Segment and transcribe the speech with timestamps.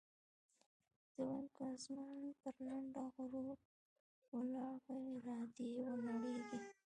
[1.13, 3.49] زه وايم که اسمان پر لنډه غرو
[4.35, 6.59] ولاړ وي را دې ونړېږي.